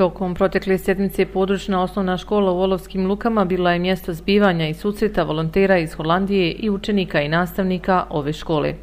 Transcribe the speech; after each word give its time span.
Tokom 0.00 0.34
protekle 0.34 0.78
sjednice 0.78 1.26
područna 1.26 1.82
osnovna 1.82 2.16
škola 2.16 2.52
u 2.52 2.60
Olovskim 2.60 3.06
lukama 3.06 3.44
bila 3.44 3.72
je 3.72 3.78
mjesto 3.78 4.12
zbivanja 4.14 4.68
i 4.68 4.74
susreta 4.74 5.22
volontera 5.22 5.78
iz 5.78 5.94
Holandije 5.94 6.52
i 6.52 6.70
učenika 6.70 7.22
i 7.22 7.28
nastavnika 7.28 8.04
ove 8.10 8.32
škole. 8.32 8.74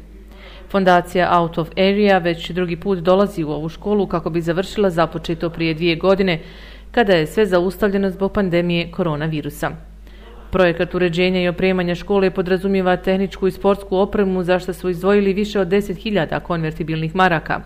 Fondacija 0.70 1.40
Out 1.40 1.58
of 1.58 1.70
Area 1.76 2.18
već 2.18 2.50
drugi 2.50 2.76
put 2.76 2.98
dolazi 2.98 3.44
u 3.44 3.50
ovu 3.50 3.68
školu 3.68 4.06
kako 4.06 4.30
bi 4.30 4.40
završila 4.40 4.90
započeto 4.90 5.50
prije 5.50 5.74
dvije 5.74 5.96
godine, 5.96 6.40
kada 6.90 7.12
je 7.12 7.26
sve 7.26 7.46
zaustavljeno 7.46 8.10
zbog 8.10 8.32
pandemije 8.32 8.90
koronavirusa. 8.90 9.70
Projekat 10.50 10.94
uređenja 10.94 11.40
i 11.40 11.48
opremanja 11.48 11.94
škole 11.94 12.30
podrazumijeva 12.30 12.96
tehničku 12.96 13.46
i 13.48 13.50
sportsku 13.50 13.96
opremu 13.96 14.42
za 14.42 14.58
što 14.58 14.72
su 14.72 14.88
izdvojili 14.88 15.32
više 15.32 15.60
od 15.60 15.68
10.000 15.68 16.40
konvertibilnih 16.40 17.14
maraka. 17.14 17.60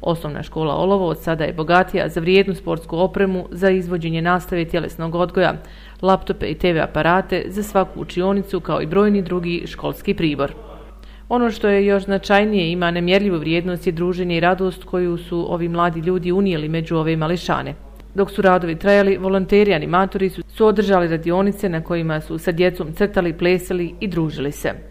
Osnovna 0.00 0.42
škola 0.42 0.74
Olovo 0.74 1.08
od 1.08 1.18
sada 1.18 1.44
je 1.44 1.52
bogatija 1.52 2.08
za 2.08 2.20
vrijednu 2.20 2.54
sportsku 2.54 2.96
opremu 2.96 3.46
za 3.50 3.70
izvođenje 3.70 4.22
nastave 4.22 4.64
tjelesnog 4.64 5.14
odgoja, 5.14 5.54
laptope 6.02 6.46
i 6.46 6.54
TV 6.54 6.78
aparate 6.82 7.44
za 7.46 7.62
svaku 7.62 8.00
učionicu 8.00 8.60
kao 8.60 8.82
i 8.82 8.86
brojni 8.86 9.22
drugi 9.22 9.62
školski 9.66 10.14
pribor. 10.14 10.52
Ono 11.28 11.50
što 11.50 11.68
je 11.68 11.86
još 11.86 12.04
značajnije 12.04 12.72
ima 12.72 12.90
nemjerljivu 12.90 13.38
vrijednost 13.38 13.86
je 13.86 13.92
druženje 13.92 14.36
i 14.36 14.40
radost 14.40 14.84
koju 14.84 15.18
su 15.18 15.52
ovi 15.52 15.68
mladi 15.68 16.00
ljudi 16.00 16.32
unijeli 16.32 16.68
među 16.68 16.96
ove 16.96 17.16
mališane. 17.16 17.74
Dok 18.14 18.30
su 18.30 18.42
radovi 18.42 18.78
trajali, 18.78 19.16
volonteri 19.16 19.74
animatori 19.74 20.30
su, 20.30 20.42
su 20.48 20.66
održali 20.66 21.08
radionice 21.08 21.68
na 21.68 21.84
kojima 21.84 22.20
su 22.20 22.38
sa 22.38 22.52
djecom 22.52 22.92
crtali, 22.92 23.38
plesali 23.38 23.94
i 24.00 24.08
družili 24.08 24.52
se. 24.52 24.89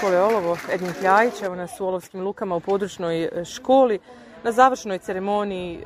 Škole 0.00 0.20
Olovo, 0.20 0.56
Edin 0.72 0.92
Kljajić, 1.00 1.42
evo 1.42 1.54
nas 1.54 1.80
u 1.80 1.86
Olovskim 1.86 2.20
lukama 2.20 2.56
u 2.56 2.60
područnoj 2.60 3.22
e, 3.24 3.44
školi 3.44 3.98
na 4.44 4.52
završnoj 4.52 4.98
ceremoniji 4.98 5.74
e, 5.74 5.80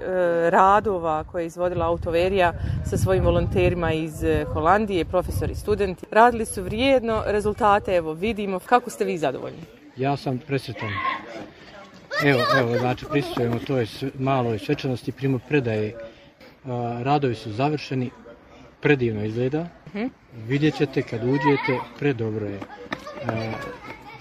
radova 0.50 1.24
koje 1.24 1.42
je 1.42 1.46
izvodila 1.46 1.86
Autoverija 1.86 2.52
sa 2.90 2.96
svojim 2.96 3.24
volonterima 3.24 3.92
iz 3.92 4.24
e, 4.24 4.44
Holandije, 4.52 5.04
profesori 5.04 5.52
i 5.52 5.56
studenti. 5.56 6.06
Radili 6.10 6.46
su 6.46 6.62
vrijedno, 6.62 7.22
rezultate 7.26 7.94
evo 7.94 8.12
vidimo. 8.12 8.58
Kako 8.58 8.90
ste 8.90 9.04
vi 9.04 9.18
zadovoljni? 9.18 9.60
Ja 9.96 10.16
sam 10.16 10.38
presretan. 10.38 10.90
Evo, 12.24 12.40
evo, 12.58 12.78
znači 12.78 13.06
prisutujemo 13.10 13.58
toj 13.66 13.86
maloj 14.18 14.58
svečanosti 14.58 15.12
primo 15.12 15.38
predaje. 15.48 15.96
Radovi 17.02 17.34
su 17.34 17.52
završeni, 17.52 18.10
predivno 18.80 19.24
izgleda. 19.24 19.60
Uh 19.86 19.94
mhm. 19.94 20.04
-huh. 20.04 20.10
Vidjet 20.46 20.76
ćete 20.76 21.02
kad 21.02 21.24
uđete, 21.24 21.78
predobro 21.98 22.46
je. 22.46 22.60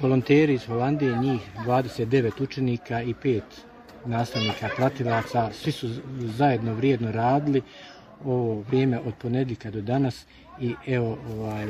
Volonteri 0.04 0.54
iz 0.54 0.66
Holandije, 0.66 1.18
njih 1.18 1.42
29 1.66 2.44
učenika 2.44 3.02
i 3.02 3.14
5 3.24 3.42
nastavnika, 4.06 4.70
pratilaca, 4.76 5.50
svi 5.54 5.72
su 5.72 5.90
zajedno 6.20 6.74
vrijedno 6.74 7.12
radili 7.12 7.62
ovo 8.26 8.62
vrijeme 8.62 9.00
od 9.00 9.14
ponedjeljka 9.22 9.72
do 9.72 9.82
danas 9.82 10.26
i 10.62 10.74
evo 10.88 11.18
ovaj, 11.32 11.68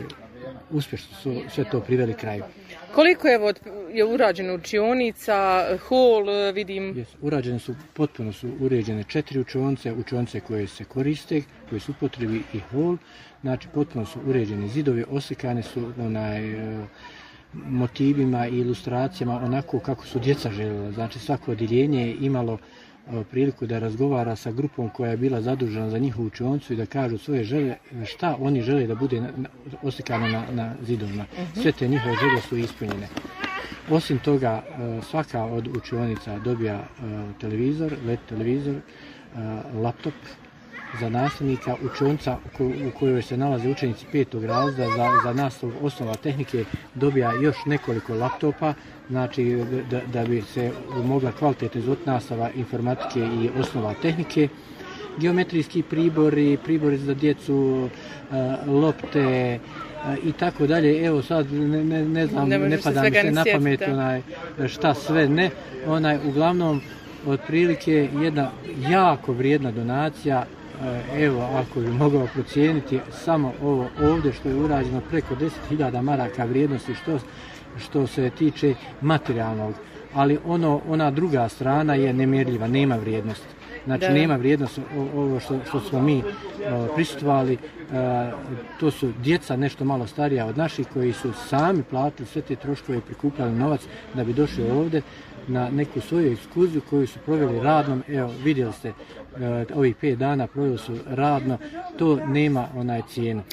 uspješno 0.72 1.18
su 1.18 1.42
sve 1.50 1.64
to 1.72 1.80
priveli 1.80 2.14
kraju. 2.14 2.44
Koliko 2.96 3.28
je, 3.28 3.40
od, 3.40 3.60
je 3.92 4.06
urađeno 4.06 4.56
učionica, 4.56 5.66
hol, 5.88 6.26
vidim? 6.54 6.94
Yes, 6.94 7.16
urađene 7.22 7.60
su, 7.60 7.76
potpuno 7.94 8.34
su 8.34 8.50
uređene 8.60 9.04
četiri 9.04 9.40
učionice, 9.40 9.94
učionice 9.94 10.40
koje 10.40 10.68
se 10.68 10.84
koriste, 10.84 11.42
koje 11.70 11.80
su 11.80 11.92
upotrebi 11.92 12.42
i 12.54 12.60
hol, 12.60 12.98
znači 13.42 13.68
potpuno 13.74 14.06
su 14.06 14.20
uređeni 14.26 14.70
zidovi, 14.70 15.06
osikane 15.10 15.64
su 15.64 15.92
onaj, 16.00 16.56
motivima 17.54 18.48
i 18.48 18.60
ilustracijama 18.60 19.36
onako 19.36 19.80
kako 19.80 20.06
su 20.06 20.20
djeca 20.20 20.52
željela. 20.52 20.92
Znači 20.92 21.20
svako 21.20 21.52
odjeljenje 21.52 22.08
je 22.08 22.16
imalo 22.16 22.58
priliku 23.32 23.66
da 23.66 23.80
razgovara 23.80 24.36
sa 24.36 24.52
grupom 24.52 24.90
koja 24.90 25.12
je 25.12 25.18
bila 25.18 25.42
zadužena 25.42 25.90
za 25.90 25.98
njihovu 25.98 26.28
učioncu 26.28 26.74
i 26.74 26.76
da 26.76 26.86
kažu 26.86 27.18
svoje 27.18 27.44
želje, 27.44 27.78
šta 28.06 28.38
oni 28.40 28.62
žele 28.62 28.88
da 28.88 28.96
bude 28.96 29.22
oslikano 29.82 30.28
na, 30.28 30.44
na 30.52 30.74
zidovima. 30.82 31.26
Mhm. 31.34 31.62
Sve 31.62 31.72
te 31.72 31.88
njihove 31.88 32.16
želje 32.16 32.42
su 32.42 32.58
ispunjene. 32.58 33.08
Osim 33.90 34.20
toga, 34.20 34.64
svaka 35.10 35.44
od 35.44 35.68
učionica 35.78 36.40
dobija 36.40 36.84
televizor, 37.42 37.94
LED 38.06 38.20
televizor, 38.30 38.76
laptop, 39.74 40.14
za 41.00 41.10
nastavnika 41.10 41.76
učionca 41.86 42.38
u 42.60 43.00
kojoj 43.00 43.22
se 43.22 43.38
nalaze 43.38 43.70
učenici 43.70 44.06
petog 44.12 44.44
razda 44.46 44.86
za, 44.98 45.10
za 45.24 45.34
nastav 45.34 45.72
osnova 45.82 46.16
tehnike 46.16 46.66
dobija 46.96 47.34
još 47.42 47.56
nekoliko 47.66 48.14
laptopa 48.14 48.74
znači 49.10 49.64
da, 49.92 50.02
da 50.14 50.26
bi 50.26 50.42
se 50.42 50.72
mogla 51.04 51.32
kvalitetno 51.32 51.82
izvod 51.82 51.98
nastava 52.06 52.50
informatike 52.56 53.20
i 53.20 53.50
osnova 53.60 53.94
tehnike 54.02 54.48
geometrijski 55.18 55.84
pribori, 55.84 56.58
pribori 56.64 56.98
za 56.98 57.14
djecu, 57.14 57.90
lopte 58.68 59.60
i 60.24 60.32
tako 60.32 60.68
dalje. 60.68 61.06
Evo 61.06 61.22
sad 61.22 61.54
ne, 61.54 61.84
ne, 61.84 62.06
ne 62.06 62.28
znam, 62.28 62.50
ne, 62.50 62.60
ne 62.60 62.78
pada 62.84 63.04
mi 63.04 63.12
se 63.12 63.32
na 63.32 63.44
pamet 63.54 63.82
onaj, 63.82 64.22
šta 64.68 64.94
sve 64.94 65.30
ne. 65.30 65.50
Onaj, 65.88 66.18
uglavnom, 66.28 66.82
otprilike 67.28 68.10
jedna 68.22 68.52
jako 68.90 69.34
vrijedna 69.34 69.72
donacija 69.72 70.46
E, 70.46 70.63
evo, 71.18 71.42
ako 71.42 71.80
bi 71.80 71.88
mogao 71.88 72.28
procijeniti 72.34 73.00
samo 73.12 73.54
ovo 73.62 73.88
ovdje 74.02 74.34
što 74.34 74.50
je 74.50 74.56
urađeno 74.56 75.02
preko 75.10 75.36
10.000 75.36 76.02
maraka 76.02 76.46
vrijednosti 76.46 76.96
što, 76.96 77.20
što 77.78 78.08
se 78.08 78.30
tiče 78.30 78.76
materijalnog, 79.02 79.74
ali 80.14 80.40
ono 80.46 80.82
ona 80.90 81.12
druga 81.12 81.50
strana 81.50 81.96
je 81.96 82.14
nemjerljiva, 82.14 82.68
nema 82.68 82.96
vrijednosti. 82.96 83.48
Znači, 83.86 84.06
da. 84.06 84.14
nema 84.14 84.36
vrijednost 84.36 84.80
ovo 85.16 85.40
što, 85.40 85.60
što 85.70 85.80
smo 85.80 86.02
mi 86.02 86.18
uh, 86.18 86.24
prisutovali. 86.96 87.58
To 88.80 88.92
su 88.92 89.12
djeca 89.24 89.56
nešto 89.56 89.86
malo 89.86 90.08
starija 90.08 90.46
od 90.46 90.58
naših 90.58 90.88
koji 90.94 91.14
su 91.14 91.34
sami 91.34 91.84
platili 91.84 92.28
sve 92.28 92.42
te 92.42 92.56
troškove 92.56 92.98
i 92.98 93.02
prikupljali 93.02 93.52
novac 93.52 93.82
da 94.14 94.24
bi 94.24 94.34
došli 94.34 94.72
ovdje 94.72 95.02
na 95.48 95.70
neku 95.70 96.02
svoju 96.02 96.32
ekskluziju 96.32 96.82
koju 96.90 97.08
su 97.08 97.20
proveli 97.26 97.60
radnom. 97.60 98.04
Evo, 98.08 98.32
vidjeli 98.44 98.74
ste, 98.74 98.90
uh, 98.90 98.96
ovih 99.76 99.96
pet 99.96 100.18
dana 100.18 100.48
proveli 100.48 100.78
su 100.78 100.98
radno. 101.08 101.58
To 101.98 102.16
nema 102.16 102.68
onaj 102.76 103.02
cijenu. 103.10 103.44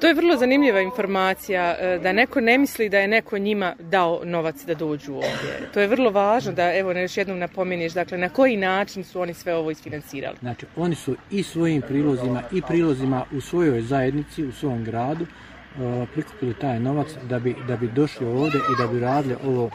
To 0.00 0.06
je 0.06 0.14
vrlo 0.14 0.36
zanimljiva 0.36 0.80
informacija, 0.80 1.76
da 2.02 2.12
neko 2.12 2.40
ne 2.40 2.58
misli 2.58 2.88
da 2.88 2.98
je 2.98 3.08
neko 3.08 3.38
njima 3.38 3.74
dao 3.78 4.20
novac 4.24 4.64
da 4.66 4.74
dođu 4.74 5.14
ovdje. 5.14 5.70
To 5.74 5.80
je 5.80 5.86
vrlo 5.86 6.10
važno 6.10 6.52
da, 6.52 6.74
evo, 6.74 6.92
još 6.92 7.16
jednom 7.16 7.38
napomeniš, 7.38 7.92
dakle, 7.92 8.18
na 8.18 8.28
koji 8.28 8.56
način 8.56 9.04
su 9.04 9.20
oni 9.20 9.34
sve 9.34 9.54
ovo 9.54 9.70
isfinancirali? 9.70 10.36
Znači, 10.40 10.66
oni 10.76 10.94
su 10.94 11.16
i 11.30 11.42
svojim 11.42 11.82
prilozima 11.82 12.42
i 12.52 12.62
prilozima 12.62 13.24
u 13.32 13.40
svojoj 13.40 13.82
zajednici, 13.86 14.44
u 14.44 14.52
svom 14.52 14.84
gradu, 14.84 15.24
uh, 15.24 16.08
prikupili 16.12 16.54
taj 16.54 16.80
novac 16.80 17.08
da 17.22 17.38
bi, 17.38 17.56
da 17.68 17.76
bi 17.76 17.88
došli 17.88 18.26
ovdje 18.26 18.60
i 18.60 18.82
da 18.82 18.86
bi 18.86 19.00
radili 19.00 19.36
ovo 19.46 19.64
uh, 19.64 19.70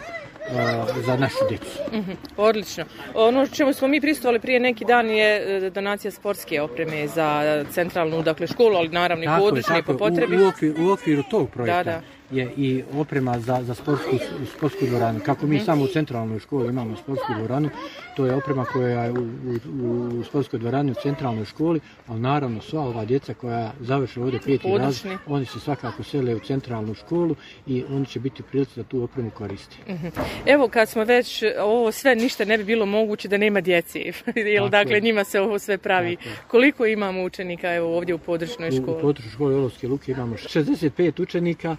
za 1.06 1.16
našu 1.16 1.38
djecu. 1.50 1.80
-hmm, 1.92 2.16
odlično. 2.38 2.86
Ono 3.16 3.48
čemu 3.48 3.74
smo 3.74 3.88
mi 3.88 4.02
pristovali 4.02 4.40
prije 4.40 4.60
neki 4.60 4.86
dan 4.86 5.10
je 5.10 5.58
e, 5.66 5.70
donacija 5.70 6.12
sportske 6.12 6.62
opreme 6.62 7.08
za 7.08 7.66
centralnu 7.72 8.22
dakle, 8.22 8.48
školu, 8.48 8.76
ali 8.76 8.90
naravno 8.90 9.24
i 9.24 9.28
područne 9.40 9.84
po 9.84 9.98
potrebi. 9.98 10.38
U, 10.38 10.46
u, 10.46 10.48
okviru, 10.48 10.88
u 10.88 10.92
okviru 10.92 11.24
tog 11.32 11.50
projekta. 11.50 11.84
Da, 11.84 11.92
da 11.92 12.21
je 12.32 12.54
i 12.58 12.84
oprema 12.94 13.40
za, 13.40 13.64
za 13.64 13.74
sportsku, 13.74 14.18
sportsku 14.56 14.86
dvoranu. 14.86 15.20
Kako 15.26 15.48
mi 15.48 15.56
mm. 15.58 15.66
samo 15.66 15.84
u 15.84 15.88
centralnoj 15.88 16.40
školi 16.40 16.70
imamo 16.70 16.96
sportsku 16.96 17.34
dvoranu, 17.38 17.70
to 18.16 18.26
je 18.26 18.36
oprema 18.36 18.66
koja 18.66 19.04
je 19.04 19.12
u, 19.12 19.16
u, 19.16 20.20
u 20.20 20.24
sportskoj 20.24 20.60
dvorani 20.60 20.92
u 20.92 20.96
centralnoj 21.04 21.46
školi, 21.46 21.80
ali 22.08 22.20
naravno 22.20 22.62
sva 22.62 22.82
ova 22.82 23.06
djeca 23.06 23.34
koja 23.34 23.72
završe 23.80 24.22
ovdje 24.22 24.40
peti 24.40 24.78
raz, 24.78 25.06
oni 25.28 25.46
se 25.46 25.60
svakako 25.60 26.04
sele 26.04 26.36
u 26.36 26.40
centralnu 26.40 26.94
školu 26.94 27.36
i 27.68 27.84
oni 27.90 28.06
će 28.06 28.20
biti 28.20 28.44
prilici 28.44 28.76
da 28.76 28.84
tu 28.84 29.04
opremu 29.04 29.30
koristi. 29.30 29.78
-hmm. 29.88 30.12
Evo 30.46 30.68
kad 30.68 30.90
smo 30.90 31.04
već, 31.04 31.44
ovo 31.60 31.92
sve 31.92 32.16
ništa 32.16 32.46
ne 32.46 32.58
bi 32.58 32.64
bilo 32.64 32.86
moguće 32.86 33.28
da 33.28 33.38
nema 33.38 33.62
djeci, 33.62 34.12
jer 34.56 34.70
dakle 34.70 35.00
njima 35.00 35.24
se 35.24 35.42
ovo 35.42 35.60
sve 35.60 35.78
pravi. 35.78 36.18
Koliko 36.48 36.86
imamo 36.86 37.24
učenika 37.24 37.74
evo 37.74 37.98
ovdje 37.98 38.16
u 38.16 38.18
područnoj 38.18 38.72
školi? 38.72 38.94
U, 38.94 38.98
u 38.98 39.02
područnoj 39.02 39.32
školi 39.34 39.56
Olovske 39.56 39.88
Luke 39.88 40.12
imamo 40.12 40.36
65 40.36 41.22
učenika, 41.22 41.78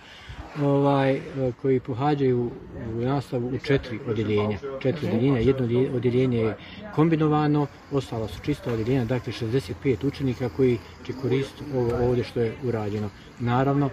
ovaj, 0.61 1.21
koji 1.63 1.81
pohađaju 1.81 2.51
u 2.95 3.01
nastavu 3.01 3.49
u 3.49 3.59
četiri 3.59 3.99
odjeljenja. 4.09 4.59
Četiri 4.81 5.07
odjeljenja, 5.07 5.39
jedno 5.39 5.97
odjeljenje 5.97 6.39
je 6.39 6.57
kombinovano, 6.95 7.67
ostala 7.93 8.29
su 8.29 8.41
čista 8.43 8.73
odjeljenja, 8.73 9.05
dakle 9.05 9.33
65 9.33 10.07
učenika 10.07 10.49
koji 10.49 10.79
će 11.07 11.13
koristiti 11.13 11.65
ovo 11.77 12.09
ovdje 12.09 12.25
što 12.25 12.41
je 12.41 12.53
urađeno. 12.65 13.11
Naravno, 13.41 13.91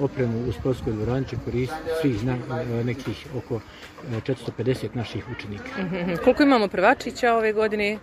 opremu 0.00 0.48
u 0.48 0.52
sportskoj 0.52 0.92
dvorani 0.92 1.26
će 1.26 1.36
koristiti 1.44 1.90
svih 2.00 2.18
zna, 2.18 2.36
nekih 2.84 3.26
oko 3.36 3.60
450 4.10 4.88
naših 4.94 5.24
učenika. 5.36 5.70
Koliko 6.24 6.42
imamo 6.42 6.68
prvačića 6.68 7.34
ove 7.34 7.52
godine? 7.52 7.98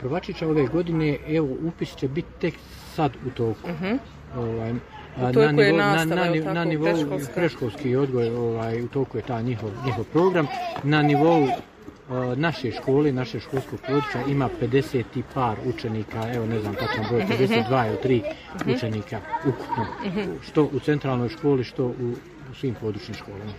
Prvačića 0.00 0.48
ove 0.48 0.66
godine, 0.66 1.18
evo, 1.28 1.48
upis 1.62 1.96
će 1.96 2.08
biti 2.08 2.28
tek 2.40 2.54
sad 2.94 3.12
u 3.26 3.30
toku. 3.30 3.68
Mhm. 3.68 3.94
Ovaj, 4.36 4.74
Na 5.16 5.52
nivou, 5.52 5.76
nastava, 5.76 6.14
na, 6.14 6.24
na, 6.24 6.34
jel 6.34 6.44
tako, 6.44 6.54
na 6.54 6.64
nivou 6.64 7.20
predškolski 7.34 7.96
odgoj, 7.96 8.28
ovaj, 8.28 8.82
u 8.82 8.88
toku 8.88 9.18
je 9.18 9.22
ta 9.22 9.40
njihov, 9.42 9.70
njihov 9.84 10.04
program. 10.04 10.46
Na 10.82 11.02
nivou 11.02 11.48
a, 12.10 12.34
naše 12.36 12.72
škole, 12.72 13.12
naše 13.12 13.40
školskog 13.40 13.80
područja 13.86 14.22
ima 14.28 14.48
50 14.62 15.04
i 15.16 15.22
par 15.34 15.56
učenika, 15.66 16.32
evo 16.34 16.46
ne 16.46 16.60
znam 16.60 16.74
tačan 16.74 17.04
broj, 17.08 17.24
52 17.38 17.86
ili 17.86 18.22
3 18.66 18.76
učenika 18.76 19.20
ukupno, 19.46 19.86
što 20.42 20.62
u 20.64 20.80
centralnoj 20.80 21.28
školi, 21.28 21.64
što 21.64 21.84
u, 21.86 22.14
u 22.50 22.54
svim 22.54 22.74
područnim 22.74 23.14
školama. 23.14 23.52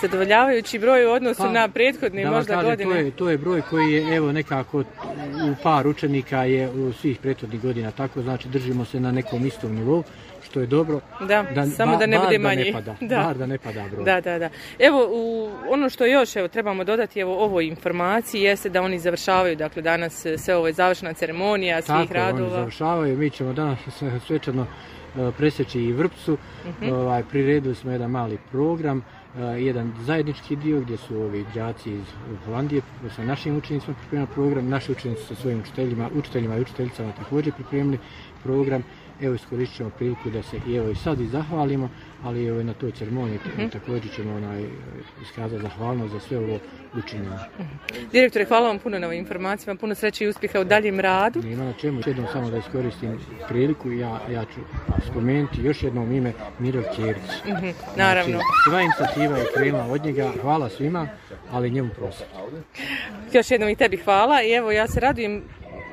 Zadovoljavajući 0.00 0.78
broj 0.78 1.06
u 1.06 1.10
odnosu 1.10 1.42
Pa, 1.42 1.52
na 1.52 1.68
prethodne 1.68 2.24
Da 2.24 2.30
možda 2.30 2.54
kažem, 2.54 2.70
godine. 2.70 2.90
To 2.90 2.96
je, 2.96 3.10
to 3.10 3.30
je 3.30 3.38
broj 3.38 3.62
koji 3.70 3.92
je 3.92 4.16
evo 4.16 4.32
nekako 4.32 4.80
u 4.80 5.54
par 5.62 5.86
učenika 5.86 6.44
je 6.44 6.70
u 6.70 6.92
svih 6.92 7.18
prethodnih 7.18 7.62
godina, 7.62 7.90
tako 7.90 8.22
znači 8.22 8.48
držimo 8.48 8.84
se 8.84 9.00
na 9.00 9.12
nekom 9.12 9.46
istom 9.46 9.74
nivou, 9.74 10.02
što 10.48 10.60
je 10.60 10.66
dobro. 10.68 11.00
Da, 11.20 11.44
samo 11.68 11.96
da 11.96 12.06
ne 12.06 12.18
bude 12.18 12.38
Da 12.38 12.42
manji. 12.44 12.64
ne 12.64 12.72
pada, 12.72 12.94
Da. 13.02 13.16
Bar 13.18 13.36
da 13.36 13.46
ne 13.46 13.58
pada 13.58 13.84
broj. 13.88 14.04
Da, 14.04 14.20
da, 14.20 14.38
da. 14.38 14.48
Evo, 14.80 15.08
u, 15.12 15.24
ono 15.68 15.90
što 15.90 16.06
još 16.06 16.36
evo, 16.36 16.48
trebamo 16.48 16.84
dodati 16.84 17.20
evo, 17.20 17.36
ovoj 17.38 17.66
informaciji 17.66 18.42
jeste 18.42 18.68
da 18.68 18.82
oni 18.82 18.98
završavaju, 18.98 19.56
dakle 19.56 19.82
danas 19.82 20.26
e, 20.26 20.38
sve 20.38 20.56
ovo 20.56 20.66
je 20.66 20.72
završena 20.74 21.12
ceremonija 21.12 21.76
svih 21.78 21.86
Tako, 21.88 22.14
je, 22.14 22.22
oni 22.22 22.32
radova. 22.32 22.50
završavaju, 22.50 23.18
mi 23.18 23.30
ćemo 23.30 23.52
danas 23.52 23.78
sve- 23.88 24.20
svečano 24.20 24.66
e, 25.18 25.30
presjeći 25.32 25.80
i 25.80 25.92
Vrpcu, 25.92 26.38
Mhm. 26.68 26.92
ovaj, 26.92 27.22
priredili 27.22 27.74
smo 27.74 27.90
jedan 27.90 28.10
mali 28.10 28.38
program, 28.50 29.04
e, 29.36 29.40
jedan 29.40 29.92
zajednički 30.00 30.56
dio 30.56 30.80
gdje 30.80 30.96
su 30.96 31.16
ovi 31.16 31.44
đaci 31.54 31.92
iz 31.92 32.04
Holandije 32.44 32.82
sa 33.16 33.24
našim 33.24 33.56
učenicima 33.56 33.94
pripremili 33.96 34.28
program, 34.28 34.68
naši 34.68 34.92
učenici 34.92 35.22
sa 35.24 35.34
svojim 35.34 35.60
učiteljima, 35.60 36.10
učiteljima 36.14 36.56
i 36.56 36.60
učiteljicama 36.60 37.12
također 37.14 37.52
pripremili 37.52 37.98
program. 38.42 38.82
Evo 39.22 39.34
iskoristit 39.34 39.76
ćemo 39.76 39.90
priliku 39.90 40.30
da 40.30 40.42
se 40.42 40.60
i 40.68 40.74
evo 40.74 40.90
i 40.90 40.94
sad 40.94 41.20
i 41.20 41.26
zahvalimo, 41.26 41.90
ali 42.24 42.46
evo 42.46 42.60
i 42.60 42.64
na 42.64 42.74
toj 42.74 42.92
ceremoniji 42.92 43.38
Mhm. 43.46 43.68
također 43.68 44.12
ćemo 44.16 44.34
onaj, 44.34 44.64
iskazati 45.22 45.62
zahvalnost 45.62 46.12
za 46.12 46.20
sve 46.20 46.38
ovo 46.38 46.58
učinjeno. 46.98 47.38
Direktore, 48.12 48.44
hvala 48.44 48.68
vam 48.68 48.78
puno 48.78 48.98
na 48.98 49.06
ovim 49.06 49.18
informacijama, 49.18 49.78
puno 49.80 49.94
sreće 49.94 50.24
i 50.24 50.28
uspjeha 50.28 50.60
u 50.60 50.64
daljem 50.64 51.00
radu. 51.00 51.42
Nema 51.42 51.64
na 51.64 51.72
čemu. 51.72 52.00
Jednom 52.06 52.26
samo 52.32 52.50
da 52.50 52.56
iskoristim 52.58 53.18
priliku, 53.48 53.92
ja, 53.92 54.20
ja 54.30 54.44
ću 54.44 54.60
spomenuti 55.10 55.62
još 55.62 55.82
jednom 55.82 56.12
ime 56.12 56.32
Mirel 56.58 56.82
Ćerić. 56.96 57.30
Mhm, 57.46 57.68
naravno. 57.96 58.30
Znači, 58.32 58.44
sva 58.70 58.82
inicijativa 58.82 59.38
je 59.38 59.46
krenula 59.56 59.84
od 59.86 60.04
njega, 60.04 60.32
hvala 60.42 60.68
svima, 60.68 61.08
ali 61.50 61.70
njemu 61.70 61.88
prostor. 61.96 62.26
Još 63.32 63.50
jednom 63.50 63.68
i 63.70 63.76
tebi 63.76 63.96
hvala 63.96 64.42
i 64.42 64.52
evo 64.52 64.72
ja 64.72 64.86
se 64.88 65.00
radujem 65.00 65.42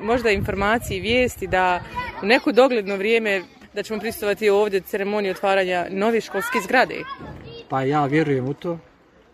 možda 0.02 0.30
informaciji 0.30 0.96
i 0.96 1.00
vijesti 1.00 1.46
da 1.46 1.80
u 2.22 2.26
neko 2.26 2.52
dogledno 2.52 2.96
vrijeme 2.96 3.42
da 3.74 3.82
ćemo 3.82 4.00
prisustvovati 4.00 4.48
ovdje 4.50 4.80
ceremoniji 4.80 5.30
otvaranja 5.30 5.86
nove 5.90 6.20
školske 6.20 6.58
zgrade. 6.64 6.94
Pa 7.68 7.82
ja 7.82 8.04
vjerujem 8.06 8.48
u 8.48 8.54
to, 8.54 8.78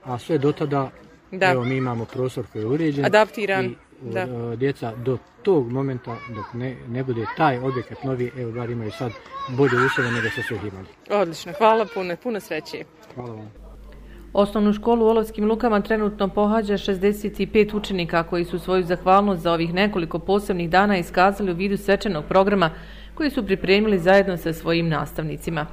a 0.05 0.19
sve 0.19 0.39
do 0.39 0.53
tada, 0.53 0.91
Da. 1.31 1.51
evo 1.51 1.65
mi 1.65 1.77
imamo 1.77 2.05
prostor 2.05 2.45
koji 2.53 2.63
je 2.63 2.67
uređen. 2.67 3.05
Adaptiran, 3.05 3.65
I, 3.65 3.77
da. 4.03 4.21
e, 4.21 4.57
djeca 4.57 4.93
do 4.97 5.19
tog 5.43 5.73
momenta, 5.73 6.17
dok 6.35 6.53
ne, 6.55 6.77
ne 6.89 7.05
bude 7.05 7.25
taj 7.37 7.59
objekat 7.59 8.05
novi, 8.05 8.31
evo 8.39 8.53
bar 8.53 8.71
imaju 8.71 8.91
sad 8.91 9.13
bolje 9.49 9.77
uslove 9.87 10.11
nego 10.11 10.29
što 10.31 10.43
su 10.43 10.55
ih 10.55 10.61
imali. 10.73 10.87
Odlično, 11.11 11.53
hvala 11.59 11.87
puno, 11.95 12.17
puno 12.23 12.41
sreće. 12.41 12.85
Hvala 13.15 13.35
vam. 13.35 13.62
Osnovnu 14.33 14.73
školu 14.73 15.07
u 15.07 15.09
Olovskim 15.09 15.45
Lukama 15.45 15.81
trenutno 15.81 16.29
pohađa 16.29 16.75
65 16.75 17.77
učenika 17.77 18.23
koji 18.23 18.45
su 18.45 18.59
svoju 18.59 18.83
zahvalnost 18.83 19.43
za 19.43 19.53
ovih 19.53 19.75
nekoliko 19.75 20.19
posebnih 20.19 20.71
dana 20.71 20.99
iskazali 20.99 21.53
u 21.53 21.55
vidu 21.55 21.77
svečanog 21.77 22.25
programa 22.25 22.71
koji 23.15 23.31
su 23.31 23.47
pripremili 23.47 23.99
zajedno 23.99 24.37
sa 24.37 24.53
svojim 24.53 24.89
nastavnicima. 24.89 25.67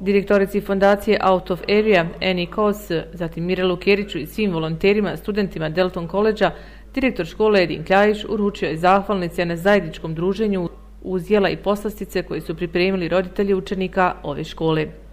Direktorici 0.00 0.60
fondacije 0.60 1.18
Out 1.24 1.50
of 1.50 1.62
Area, 1.62 2.06
Eni 2.20 2.46
Kos, 2.46 2.90
zatim 3.12 3.44
Mirelu 3.44 3.76
Keriću 3.76 4.18
i 4.18 4.26
svim 4.26 4.52
volonterima, 4.52 5.16
studentima 5.16 5.68
Delton 5.68 6.08
Koleđa, 6.08 6.50
direktor 6.94 7.26
škole 7.26 7.62
Edin 7.62 7.84
Kljajić 7.84 8.24
uručio 8.28 8.68
je 8.68 8.76
zahvalnice 8.76 9.44
na 9.44 9.56
zajedničkom 9.56 10.14
druženju 10.14 10.68
uz 11.02 11.30
jela 11.30 11.48
i 11.48 11.56
poslastice 11.56 12.22
koje 12.22 12.40
su 12.40 12.56
pripremili 12.56 13.08
roditelji 13.08 13.54
učenika 13.54 14.14
ove 14.22 14.44
škole. 14.44 15.03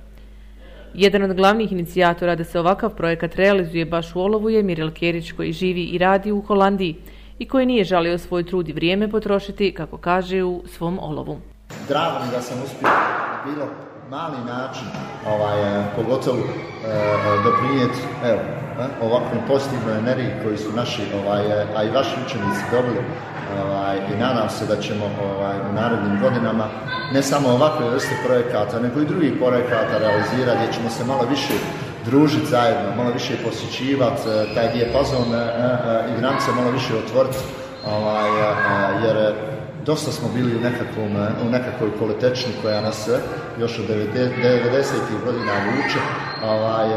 Jedan 0.94 1.24
od 1.24 1.34
glavnih 1.34 1.72
inicijatora 1.72 2.36
da 2.36 2.44
se 2.44 2.60
ovakav 2.60 2.90
projekat 2.96 3.36
realizuje 3.36 3.86
baš 3.86 4.16
u 4.16 4.22
Olovu 4.22 4.50
je 4.50 4.64
Mirel 4.64 4.92
Kerić 4.92 5.32
koji 5.32 5.52
živi 5.52 5.84
i 5.84 5.98
radi 5.98 6.32
u 6.32 6.42
Holandiji 6.42 6.96
i 7.40 7.48
koji 7.48 7.66
nije 7.66 7.84
žalio 7.84 8.18
svoj 8.18 8.44
trud 8.44 8.70
i 8.70 8.74
vrijeme 8.74 9.08
potrošiti, 9.12 9.74
kako 9.74 9.98
kaže 9.98 10.44
u 10.44 10.64
svom 10.68 11.00
Olovu. 11.00 11.40
drago 11.88 12.26
mi 12.26 12.32
da 12.32 12.42
sam 12.42 12.64
uspio 12.64 12.90
bilo 13.46 13.68
mali 14.10 14.38
način, 14.46 14.88
ovaj, 15.28 15.60
e, 15.62 15.84
pogotovo 15.96 16.38
e, 16.38 16.88
e, 16.88 17.44
doprinijeti 17.44 18.00
evo, 18.26 18.40
e, 18.80 19.06
ovakvoj 19.06 19.42
pozitivnoj 19.48 19.98
energiji 19.98 20.32
koji 20.44 20.58
su 20.58 20.70
naši, 20.76 21.02
ovaj, 21.20 21.42
e, 21.46 21.68
a 21.76 21.84
i 21.84 21.90
vaši 21.90 22.16
učenici 22.26 22.62
dobili 22.72 23.02
ovaj, 23.66 23.98
i 23.98 24.20
nadam 24.20 24.50
se 24.50 24.66
da 24.66 24.82
ćemo 24.82 25.06
ovaj, 25.24 25.56
u 25.70 25.74
narednim 25.74 26.20
godinama 26.22 26.66
ne 27.14 27.22
samo 27.24 27.50
ovakve 27.50 27.90
vrste 27.90 28.16
projekata, 28.26 28.80
nego 28.80 29.02
i 29.02 29.06
drugih 29.06 29.34
projekata 29.40 29.98
realizirati 29.98 30.58
gdje 30.58 30.74
ćemo 30.74 30.90
se 30.90 31.04
malo 31.04 31.26
više 31.30 31.54
družiti 32.06 32.46
zajedno, 32.46 32.96
malo 32.98 33.12
više 33.12 33.34
posjećivati 33.46 34.22
e, 34.30 34.56
taj 34.56 34.74
dijapazon 34.74 35.34
e, 35.34 35.38
e, 35.38 35.48
i 36.12 36.20
granice 36.20 36.52
malo 36.56 36.72
više 36.72 36.94
otvoriti, 36.96 37.38
ovaj, 37.86 38.30
jer 39.06 39.34
dosta 39.86 40.12
smo 40.12 40.28
bili 40.36 40.56
u, 40.56 40.60
nekakvom, 40.60 41.12
u 41.48 41.50
nekakvoj 41.50 41.90
kolotečni 42.00 42.54
koja 42.62 42.82
nas 42.82 43.10
još 43.60 43.80
od 43.80 43.86
90. 43.86 44.14
godina 45.26 45.54
vuče, 45.66 46.00
ovaj, 46.44 46.88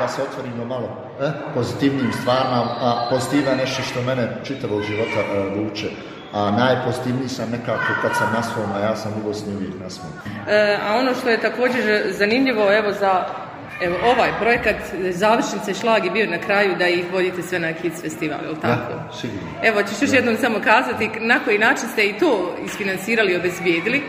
da 0.00 0.08
se 0.08 0.22
otvorimo 0.22 0.64
malo 0.64 0.88
e, 1.20 1.30
pozitivnim 1.54 2.12
stvarima, 2.12 2.60
a 2.80 3.06
pozitiva 3.10 3.50
je 3.50 3.56
nešto 3.56 3.82
što 3.82 4.02
mene 4.02 4.28
čitavog 4.44 4.82
života 4.82 5.20
e, 5.20 5.58
vuče. 5.58 5.90
A 6.32 6.50
najpozitivniji 6.50 7.28
sam 7.28 7.50
nekako 7.50 7.92
kad 8.02 8.16
sam 8.16 8.32
na 8.32 8.42
svom, 8.42 8.72
a 8.74 8.78
ja 8.78 8.96
sam 8.96 9.12
u 9.12 9.26
Bosni 9.28 9.54
uvijek 9.56 9.74
na 9.82 9.90
svom. 9.90 10.12
E, 10.48 10.78
a 10.86 10.96
ono 10.96 11.14
što 11.14 11.28
je 11.28 11.40
također 11.40 12.02
zanimljivo, 12.10 12.72
evo 12.72 12.92
za 12.92 13.24
evo, 13.82 13.96
ovaj 14.04 14.30
projekat 14.40 14.76
završnice 15.10 15.74
šlag 15.74 16.04
je 16.04 16.10
bio 16.10 16.30
na 16.30 16.38
kraju 16.38 16.76
da 16.78 16.88
ih 16.88 17.04
vodite 17.12 17.42
sve 17.42 17.58
na 17.58 17.72
Kids 17.72 18.02
festival, 18.02 18.38
je 18.42 18.48
li 18.48 18.60
tako? 18.60 18.92
Sigurno. 19.20 19.48
Evo, 19.62 19.82
ćeš 19.82 20.02
još 20.02 20.12
jednom 20.12 20.36
samo 20.36 20.58
kazati 20.64 21.10
na 21.20 21.38
koji 21.44 21.58
način 21.58 21.88
ste 21.88 22.04
i 22.04 22.18
to 22.18 22.56
isfinansirali 22.64 23.32
i 23.32 23.36
obezbijedili. 23.36 24.02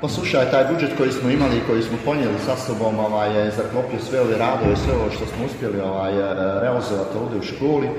Poslušaj, 0.00 0.50
taj 0.50 0.64
budžet 0.72 0.90
koji 0.98 1.12
smo 1.12 1.30
imali 1.30 1.56
i 1.56 1.66
koji 1.68 1.82
smo 1.82 1.98
ponijeli 2.04 2.38
sa 2.46 2.56
sobom 2.56 2.98
ovaj, 2.98 3.50
zaklopio 3.50 4.00
sve 4.08 4.20
ove 4.20 4.38
radove, 4.38 4.76
sve 4.76 4.92
ovo 4.94 5.10
što 5.10 5.26
smo 5.26 5.46
uspjeli 5.46 5.80
ovaj, 5.80 6.12
realizovati 6.60 7.18
ovdje 7.22 7.38
u 7.38 7.42
školi 7.42 7.86
e, 7.86 7.92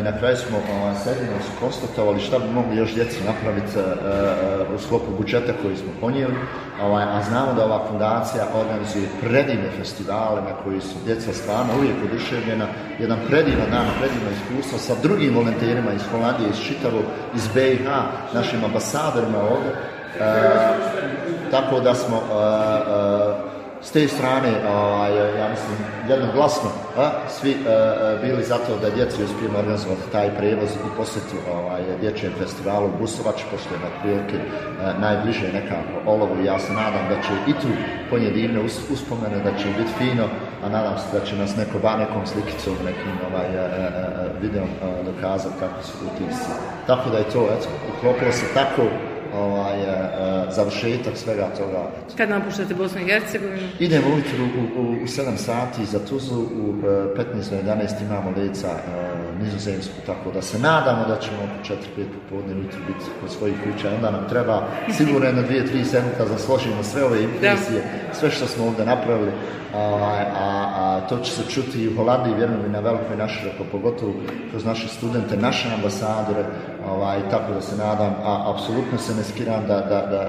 i 0.00 0.02
na 0.02 0.18
kraju 0.18 0.36
smo 0.36 0.56
ovaj, 0.76 0.94
sedimo 1.04 1.38
su 1.46 1.52
konstatovali 1.60 2.20
šta 2.20 2.38
bi 2.38 2.48
mogli 2.48 2.76
još 2.76 2.94
djeci 2.94 3.18
napraviti 3.26 3.78
e, 3.78 3.80
e, 3.80 4.74
u 4.74 4.78
sklopu 4.78 5.10
budžeta 5.18 5.52
koji 5.62 5.76
smo 5.76 5.92
ponijeli, 6.00 6.34
ovaj, 6.82 7.04
a 7.04 7.22
znamo 7.28 7.52
da 7.54 7.64
ova 7.64 7.86
fundacija 7.88 8.44
organizuje 8.54 9.08
predivne 9.20 9.70
festivale 9.78 10.40
na 10.42 10.54
koji 10.64 10.80
su 10.80 10.96
djeca 11.06 11.32
stvarno 11.32 11.72
uvijek 11.78 11.96
oduševljena, 12.04 12.66
jedan 12.98 13.18
predivan 13.28 13.70
dan, 13.70 13.86
predivno 13.98 14.30
iskustvo 14.36 14.78
sa 14.78 14.94
drugim 15.02 15.34
volonterima 15.34 15.92
iz 15.92 16.02
Holandije, 16.10 16.48
iz 16.50 16.60
čitavog, 16.66 17.04
iz 17.34 17.48
BiH, 17.54 17.86
našim 18.34 18.64
ambasadorima 18.64 19.38
ovdje, 19.38 19.72
tako 21.50 21.80
da 21.80 21.94
smo 21.94 22.16
e, 22.16 22.20
e, 23.40 23.54
s 23.84 23.90
te 23.90 24.08
strane, 24.08 24.52
ovaj, 24.68 25.16
ja 25.38 25.48
mislim, 25.48 25.76
jednoglasno 26.08 26.70
svi 27.28 27.50
e, 27.50 27.54
e, 27.54 28.18
bili 28.22 28.42
za 28.42 28.54
to 28.54 28.76
da 28.82 28.90
djeci 28.90 29.24
uspijemo 29.24 29.58
organizovati 29.58 30.10
taj 30.12 30.36
prevoz 30.36 30.70
i 30.70 30.96
posjetu 30.96 31.36
ovaj, 31.56 31.82
dječjem 32.00 32.32
festivalu 32.38 32.86
u 32.86 32.98
Busovač, 33.00 33.42
pošto 33.50 33.74
je 33.74 33.80
na 33.80 33.90
prilike 34.02 34.36
e, 34.36 34.44
najbliže 35.00 35.52
nekako 35.52 35.94
olovo 36.06 36.34
ja 36.44 36.58
se 36.58 36.72
nadam 36.72 37.04
da 37.08 37.16
će 37.22 37.32
i 37.50 37.52
tu 37.52 37.68
ponijeti 38.10 38.40
divne 38.40 38.60
us- 38.60 38.90
uspomene, 38.92 39.38
da 39.44 39.50
će 39.58 39.68
biti 39.78 39.92
fino, 39.98 40.26
a 40.64 40.68
nadam 40.68 40.98
se 40.98 41.18
da 41.18 41.24
će 41.26 41.36
nas 41.36 41.56
neko 41.56 41.78
ba 41.82 41.96
nekom 41.96 42.26
slikicom, 42.26 42.74
nekim 42.84 43.14
ovaj, 43.28 43.46
e, 43.46 43.58
e, 43.58 43.60
e, 43.60 44.40
videom 44.42 44.68
e, 44.68 45.04
dokazati 45.10 45.54
kako 45.60 45.82
su 45.82 45.92
utisci. 46.08 46.50
Tako 46.86 47.10
da 47.10 47.18
je 47.18 47.30
to, 47.32 47.42
eto, 47.54 47.68
uklopilo 47.96 48.32
se 48.32 48.46
tako 48.54 48.82
ovaj, 49.34 49.80
e, 49.80 49.84
e, 49.84 50.52
završetak 50.52 51.16
svega 51.16 51.48
toga. 51.58 51.90
Kad 52.16 52.30
napuštate 52.30 52.74
Bosnu 52.74 53.00
i 53.00 53.04
Hercegovinu? 53.04 53.68
Idemo 53.78 54.06
ujutru 54.14 54.44
u, 54.44 54.80
u, 54.80 54.92
u 54.92 55.06
7 55.06 55.36
sati 55.36 55.84
za 55.84 55.98
Tuzlu, 55.98 56.42
u 56.42 56.74
e, 56.86 57.24
15 57.34 57.50
do 57.50 57.72
11 57.72 58.02
imamo 58.02 58.32
leca 58.36 58.68
e, 58.68 59.14
nizozemsku, 59.42 59.94
tako 60.06 60.30
da 60.30 60.42
se 60.42 60.58
nadamo 60.58 61.04
da 61.08 61.18
ćemo 61.20 61.36
oko 61.38 61.74
4-5 61.74 62.04
popodne 62.14 62.54
ujutru 62.54 62.80
biti 62.86 63.04
kod 63.20 63.30
svojih 63.30 63.56
kuća. 63.64 63.94
Onda 63.96 64.10
nam 64.10 64.28
treba 64.28 64.66
sigurno 64.96 65.26
jedno 65.26 65.42
2-3 65.42 65.84
sedmica 65.84 66.24
da 66.24 66.38
složimo 66.38 66.82
sve 66.82 67.04
ove 67.04 67.22
impresije, 67.22 67.82
sve 68.12 68.30
što 68.30 68.46
smo 68.46 68.66
ovdje 68.66 68.86
napravili, 68.86 69.32
a, 69.74 69.78
a, 69.78 70.70
a 70.74 71.00
to 71.08 71.18
će 71.18 71.32
se 71.32 71.42
čuti 71.50 71.82
i 71.82 71.88
u 71.88 71.96
Holandiji, 71.96 72.34
vjerujem 72.34 72.66
i 72.66 72.68
na 72.68 72.80
velikoj 72.80 73.16
naširoko, 73.16 73.64
pogotovo 73.72 74.12
kroz 74.50 74.64
naše 74.64 74.88
studente, 74.88 75.36
naše 75.36 75.68
ambasadore, 75.74 76.44
Ovaj, 76.90 77.18
tako 77.30 77.52
da 77.52 77.60
se 77.60 77.76
nadam, 77.76 78.14
a 78.24 78.52
apsolutno 78.54 78.98
se 78.98 79.14
ne 79.14 79.24
skiram 79.24 79.62
da, 79.68 79.76
da, 79.76 80.00
da, 80.12 80.20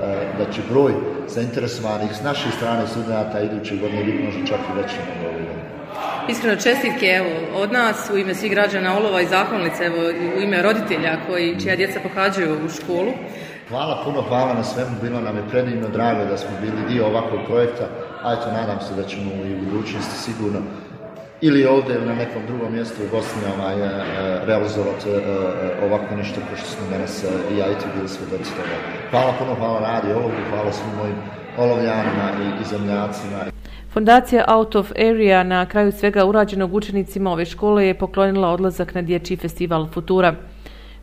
da 0.46 0.52
će 0.52 0.62
broj 0.70 0.94
zainteresovanih 1.28 2.12
s 2.16 2.22
naše 2.24 2.52
strane 2.52 2.88
studenta 2.88 3.40
iduće 3.40 3.76
godine 3.76 4.04
biti 4.04 4.24
možda 4.24 4.46
čak 4.46 4.60
i 4.60 4.82
veći 4.82 4.96
nego 4.96 5.30
ove 5.30 5.46
Iskreno 6.30 6.56
čestitke 6.56 7.06
evo, 7.06 7.62
od 7.62 7.72
nas 7.72 8.10
u 8.14 8.18
ime 8.18 8.36
svih 8.36 8.52
građana 8.52 8.98
Olova 8.98 9.22
i 9.22 9.28
zahvalnice, 9.28 9.84
evo, 9.86 9.98
u 10.38 10.42
ime 10.42 10.62
roditelja 10.62 11.18
koji, 11.28 11.60
čija 11.60 11.76
djeca 11.76 12.00
pohađaju 12.00 12.66
u 12.66 12.70
školu. 12.70 13.12
Hvala 13.70 14.02
puno, 14.06 14.22
hvala 14.22 14.54
na 14.54 14.64
svemu, 14.64 14.92
bilo 15.02 15.22
nam 15.22 15.38
je 15.38 15.50
predivno 15.50 15.90
drago 15.90 16.26
da 16.26 16.38
smo 16.38 16.50
bili 16.62 16.90
dio 16.90 17.06
ovakvog 17.06 17.40
projekta, 17.48 17.86
a 18.24 18.34
eto 18.34 18.52
nadam 18.52 18.80
se 18.82 18.94
da 18.96 19.04
ćemo 19.04 19.32
i 19.46 19.54
u 19.54 19.58
budućnosti 19.66 20.18
sigurno 20.18 20.60
ili 21.48 21.66
ovdje 21.66 21.96
na 22.06 22.16
nekom 22.16 22.42
drugom 22.48 22.74
mjestu 22.74 23.04
u 23.04 23.16
Bosni 23.16 23.42
ovaj, 23.58 23.78
e, 23.82 23.90
realizovati 24.46 25.10
e, 25.10 25.14
ovako 25.86 26.16
nešto 26.16 26.40
kao 26.48 26.58
što 26.58 26.68
smo 26.68 26.84
danas 26.92 27.24
e, 27.24 27.28
i 27.54 27.58
ja 27.58 27.66
i 27.72 27.76
ti 27.80 27.86
bili 27.96 28.10
svedoci 28.10 28.52
toga. 28.58 28.76
Hvala 29.12 29.34
puno, 29.40 29.56
hvala 29.56 29.80
radi 29.80 30.14
Olovu, 30.14 30.32
hvala 30.50 30.72
svim 30.72 30.96
mojim 30.98 31.16
olovljanima 31.58 32.28
i, 32.44 32.62
i 32.62 32.66
zemljacima. 32.66 33.38
Fondacija 33.94 34.46
Out 34.48 34.76
of 34.76 34.92
Area 34.92 35.44
na 35.44 35.66
kraju 35.66 35.92
svega 35.92 36.26
urađenog 36.26 36.74
učenicima 36.74 37.32
ove 37.32 37.46
škole 37.46 37.88
je 37.88 37.94
poklonila 37.94 38.50
odlazak 38.50 38.94
na 38.94 39.02
dječji 39.02 39.38
festival 39.38 39.88
Futura, 39.94 40.36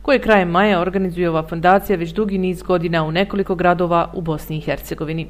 koji 0.01 0.19
krajem 0.19 0.49
maja 0.49 0.79
organizuje 0.79 1.29
ova 1.29 1.43
fondacija 1.43 1.97
već 1.97 2.13
dugi 2.13 2.37
niz 2.37 2.61
godina 2.61 3.03
u 3.03 3.11
nekoliko 3.11 3.55
gradova 3.55 4.11
u 4.13 4.21
Bosni 4.21 4.57
i 4.57 4.61
Hercegovini. 4.61 5.27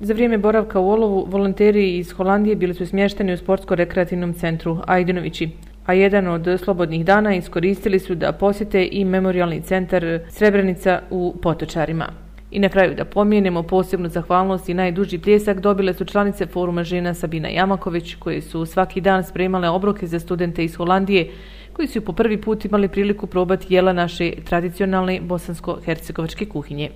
Za 0.00 0.14
vrijeme 0.14 0.38
boravka 0.38 0.80
u 0.80 0.88
Olovu, 0.90 1.26
volonteri 1.30 1.96
iz 1.96 2.12
Holandije 2.12 2.56
bili 2.56 2.74
su 2.74 2.86
smješteni 2.86 3.32
u 3.32 3.36
sportsko-rekreativnom 3.36 4.38
centru 4.38 4.78
Ajdenovići, 4.86 5.50
a 5.86 5.92
jedan 5.92 6.28
od 6.28 6.60
slobodnih 6.64 7.04
dana 7.04 7.34
iskoristili 7.34 7.98
su 7.98 8.14
da 8.14 8.32
posjete 8.32 8.88
i 8.92 9.04
memorialni 9.04 9.62
centar 9.62 10.20
Srebrenica 10.28 11.00
u 11.10 11.34
Potočarima. 11.42 12.06
I 12.50 12.58
na 12.58 12.68
kraju 12.68 12.94
da 12.94 13.04
pomijenemo 13.04 13.62
posebnu 13.62 14.08
zahvalnost 14.08 14.68
i 14.68 14.74
najduži 14.74 15.18
pljesak 15.18 15.60
dobile 15.60 15.94
su 15.94 16.04
članice 16.04 16.46
foruma 16.46 16.84
žena 16.84 17.14
Sabina 17.14 17.48
Jamaković 17.48 18.14
koje 18.14 18.42
su 18.42 18.66
svaki 18.66 19.00
dan 19.00 19.24
spremale 19.24 19.68
obroke 19.68 20.06
za 20.06 20.20
studente 20.20 20.64
iz 20.64 20.76
Holandije 20.76 21.30
koji 21.72 21.88
su 21.88 22.00
po 22.00 22.12
prvi 22.12 22.40
put 22.40 22.64
imali 22.64 22.88
priliku 22.88 23.26
probati 23.26 23.74
jela 23.74 23.92
naše 23.92 24.32
tradicionalne 24.44 25.20
bosansko-hercegovačke 25.20 26.48
kuhinje 26.48 26.90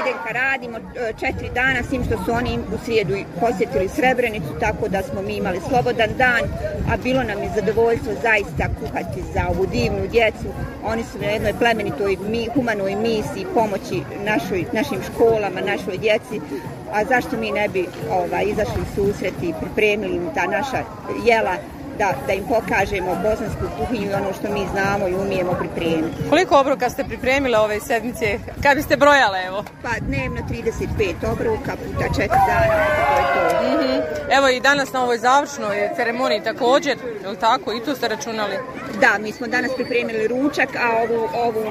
nedeljka 0.00 0.30
radimo 0.32 0.78
e, 0.78 1.12
četiri 1.20 1.50
dana, 1.54 1.82
s 1.82 1.90
tim 1.90 2.04
što 2.04 2.24
su 2.24 2.32
oni 2.32 2.58
u 2.74 2.78
srijedu 2.84 3.14
posjetili 3.40 3.88
Srebrenicu, 3.88 4.52
tako 4.60 4.88
da 4.88 5.02
smo 5.02 5.22
mi 5.22 5.36
imali 5.36 5.60
slobodan 5.68 6.10
dan, 6.18 6.42
a 6.90 6.96
bilo 6.96 7.22
nam 7.22 7.42
je 7.42 7.50
zadovoljstvo 7.54 8.12
zaista 8.22 8.64
kuhati 8.80 9.22
za 9.34 9.42
ovu 9.48 9.66
divnu 9.66 10.06
djecu. 10.12 10.48
Oni 10.84 11.02
su 11.02 11.18
na 11.18 11.26
jednoj 11.26 11.52
plemenitoj 11.58 12.16
humanoj 12.54 12.96
misiji 12.96 13.46
pomoći 13.54 14.02
našoj, 14.24 14.64
našim 14.72 15.00
školama, 15.08 15.60
našoj 15.60 15.98
djeci, 15.98 16.40
a 16.92 17.04
zašto 17.04 17.36
mi 17.36 17.52
ne 17.52 17.68
bi 17.68 17.86
ovaj, 18.10 18.44
izašli 18.44 18.82
susreti 18.94 19.48
i 19.48 19.54
pripremili 19.60 20.16
im 20.16 20.30
ta 20.34 20.46
naša 20.46 20.84
jela 21.24 21.56
da, 22.00 22.14
da 22.26 22.32
im 22.32 22.44
pokažemo 22.48 23.10
bosansku 23.22 23.64
kuhinju 23.78 24.10
i 24.10 24.14
ono 24.14 24.32
što 24.32 24.46
mi 24.54 24.62
znamo 24.72 25.08
i 25.08 25.14
umijemo 25.14 25.52
pripremiti. 25.60 26.28
Koliko 26.30 26.60
obroka 26.60 26.90
ste 26.90 27.04
pripremile 27.04 27.58
ove 27.58 27.80
sedmice? 27.80 28.38
Kad 28.62 28.76
biste 28.76 28.96
brojale, 28.96 29.38
evo? 29.46 29.64
Pa 29.82 29.92
dnevno 30.00 30.40
35 30.50 31.32
obroka 31.32 31.72
puta 31.82 32.06
4 32.08 32.28
dana, 32.48 32.76
to 32.96 33.12
je 33.16 33.24
to. 33.34 33.62
Mm 33.62 33.78
-hmm. 33.80 34.00
Evo 34.36 34.48
i 34.48 34.60
danas 34.60 34.92
na 34.92 35.02
ovoj 35.02 35.18
završnoj 35.18 35.90
ceremoniji 35.96 36.42
također, 36.44 36.96
je 37.22 37.28
li 37.28 37.36
tako? 37.36 37.72
I 37.72 37.84
tu 37.84 37.94
ste 37.94 38.08
računali? 38.08 38.56
Da, 39.00 39.18
mi 39.18 39.32
smo 39.32 39.46
danas 39.46 39.70
pripremili 39.74 40.28
ručak, 40.28 40.68
a 40.76 40.88
ovu, 41.02 41.28
ovu, 41.34 41.64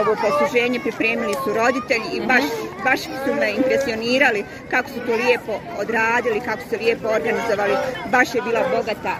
ovo 0.00 0.16
posluženje 0.22 0.80
pripremili 0.80 1.34
su 1.44 1.52
roditelji 1.54 2.08
i 2.12 2.26
baš, 2.26 2.44
baš 2.88 3.00
su 3.00 3.34
me 3.40 3.48
impresionirali 3.50 4.44
kako 4.70 4.88
su 4.88 4.98
to 5.06 5.12
lijepo 5.22 5.54
odradili, 5.82 6.40
kako 6.48 6.62
su 6.68 6.74
lijepo 6.82 7.08
organizovali. 7.08 7.74
Baš 8.14 8.34
je 8.34 8.42
bila 8.42 8.60
bogata, 8.76 9.14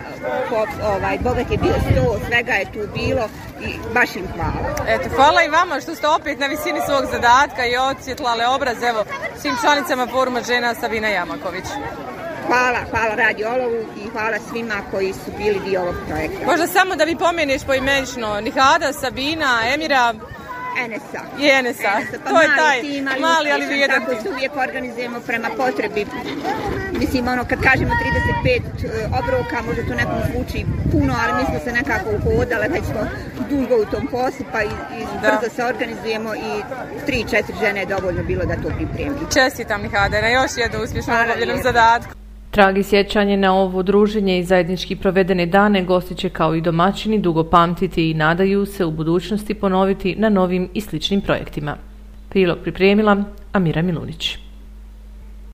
pop, 0.49 0.69
ovaj, 0.93 1.19
bogat 1.19 1.51
je 1.51 1.59
bio 1.59 1.77
sto, 1.85 2.21
svega 2.29 2.53
je 2.53 2.73
tu 2.73 2.81
bilo 2.95 3.25
i 3.67 3.69
baš 3.95 4.17
im 4.17 4.27
hvala. 4.35 4.61
Eto, 4.89 5.07
hvala 5.17 5.41
i 5.43 5.49
vama 5.49 5.81
što 5.81 5.95
ste 5.95 6.07
opet 6.09 6.39
na 6.39 6.47
visini 6.47 6.81
svog 6.89 7.05
zadatka 7.13 7.63
i 7.67 7.77
odsvjetlale 7.77 8.47
obraz, 8.47 8.83
evo, 8.83 9.05
svim 9.41 9.55
članicama 9.61 10.07
foruma 10.07 10.43
žena 10.43 10.75
Savina 10.75 11.09
Jamaković. 11.09 11.65
Hvala, 12.47 12.79
hvala 12.91 13.15
Radio 13.15 13.49
Olovu 13.49 13.81
i 14.05 14.09
hvala 14.13 14.39
svima 14.51 14.75
koji 14.91 15.13
su 15.13 15.31
bili 15.39 15.61
dio 15.65 15.81
ovog 15.81 15.95
projekta. 16.09 16.47
Možda 16.47 16.67
samo 16.67 16.97
da 16.97 17.05
vi 17.05 17.17
pomeniš 17.17 17.63
poimenično 17.65 18.41
Nihada, 18.41 18.93
Sabina, 18.93 19.61
Emira, 19.75 20.15
Enesa. 20.85 21.21
Je 21.39 21.59
Enesa. 21.59 21.91
Enesa. 21.97 22.19
Pa 22.25 22.31
to 22.31 22.43
je 22.43 22.49
taj 22.57 22.81
tim, 22.81 23.09
ali 23.09 23.21
mali, 23.21 23.53
ali 23.53 23.67
vrijedan 23.67 24.01
Tako 24.05 24.23
se 24.23 24.31
uvijek 24.31 24.53
organizujemo 24.57 25.21
prema 25.21 25.49
potrebi. 25.57 26.07
Mislim, 26.93 27.29
ono, 27.29 27.45
kad 27.45 27.59
kažemo 27.63 27.93
35 28.45 28.57
e, 28.57 29.07
obroka, 29.21 29.63
možda 29.67 29.83
to 29.89 29.95
nekom 29.95 30.21
zvuči 30.31 30.67
puno, 30.93 31.15
ali 31.23 31.33
mi 31.39 31.45
smo 31.51 31.59
se 31.65 31.73
nekako 31.73 32.11
uhodale, 32.17 32.69
već 32.69 32.85
smo 32.85 33.03
dugo 33.51 33.75
u 33.83 33.87
tom 33.87 34.07
poslu, 34.07 34.47
pa 34.53 34.63
i, 34.63 34.67
i 34.67 35.01
brzo 35.23 35.55
se 35.57 35.65
organizujemo 35.65 36.35
i 36.35 36.53
3-4 37.07 37.43
žene 37.61 37.81
je 37.81 37.87
dovoljno 37.87 38.23
bilo 38.23 38.45
da 38.45 38.55
to 38.55 38.69
pripremi. 38.77 39.17
Čestitam 39.35 39.83
Nihade 39.83 40.23
na 40.23 40.29
još 40.29 40.51
jednu 40.57 40.83
uspješnu 40.85 41.15
obavljenom 41.15 41.63
zadatku. 41.63 42.16
Tragi 42.57 42.83
sjećanje 42.83 43.37
na 43.37 43.55
ovo 43.55 43.83
druženje 43.83 44.39
i 44.39 44.45
zajednički 44.45 44.97
provedene 44.97 45.47
dane 45.47 45.85
gosti 45.85 46.15
će 46.15 46.29
kao 46.29 46.55
i 46.55 46.61
domaćini 46.61 47.19
dugo 47.19 47.45
pamtiti 47.45 48.11
i 48.11 48.15
nadaju 48.15 48.67
se 48.67 48.85
u 48.85 48.91
budućnosti 48.91 49.55
ponoviti 49.55 50.15
na 50.19 50.29
novim 50.29 50.69
i 50.75 50.81
sličnim 50.81 51.21
projektima. 51.21 51.77
Prilog 52.29 52.59
pripremila 52.63 53.25
Amira 53.53 53.83
Milunić. 53.83 54.46